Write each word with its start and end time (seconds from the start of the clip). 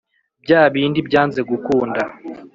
byabindi 0.43 0.99
byanze 1.07 1.39
gukunda 1.49 2.01